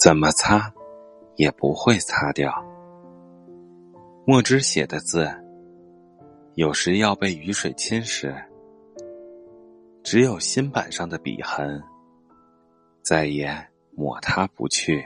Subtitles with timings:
[0.00, 0.72] 怎么擦
[1.36, 2.50] 也不会擦掉
[4.26, 5.30] 墨汁写的字，
[6.54, 8.34] 有时要被雨水侵蚀，
[10.02, 11.82] 只有新版上的笔痕
[13.02, 13.54] 再也
[13.94, 15.04] 抹它不去。